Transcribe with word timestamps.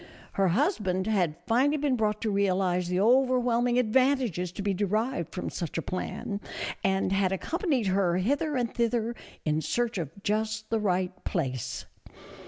Her 0.31 0.47
husband 0.47 1.05
had 1.05 1.35
finally 1.45 1.77
been 1.77 1.95
brought 1.95 2.21
to 2.21 2.31
realize 2.31 2.87
the 2.87 2.99
overwhelming 2.99 3.77
advantages 3.77 4.51
to 4.53 4.63
be 4.63 4.73
derived 4.73 5.31
from 5.31 5.51
such 5.51 5.77
a 5.77 5.81
plan, 5.83 6.41
and 6.83 7.11
had 7.11 7.31
accompanied 7.31 7.85
her 7.85 8.17
hither 8.17 8.55
and 8.57 8.73
thither 8.73 9.15
in 9.45 9.61
search 9.61 9.99
of 9.99 10.09
just 10.23 10.71
the 10.71 10.79
right 10.79 11.23
place. 11.23 11.85